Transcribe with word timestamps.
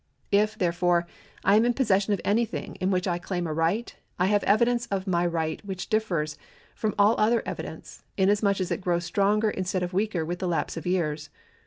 If, 0.31 0.57
therefore, 0.57 1.05
I 1.43 1.55
am 1.55 1.63
in 1.63 1.75
possession 1.75 2.11
of 2.11 2.19
anything 2.25 2.73
in 2.81 2.89
which 2.89 3.07
I 3.07 3.19
claim 3.19 3.45
a 3.45 3.53
right, 3.53 3.95
I 4.17 4.25
have 4.25 4.43
evidence 4.45 4.87
of 4.87 5.05
my 5.05 5.27
right 5.27 5.63
which 5.63 5.89
differs 5.89 6.39
from 6.73 6.95
all 6.97 7.13
other 7.19 7.43
evidence, 7.45 8.01
inasmuch 8.17 8.59
as 8.59 8.71
it 8.71 8.81
grows 8.81 9.05
stronger 9.05 9.51
instead 9.51 9.83
of 9.83 9.93
weaker 9.93 10.25
with 10.25 10.39
the 10.39 10.47
lapse 10.47 10.75
of 10.75 10.87
years. 10.87 11.29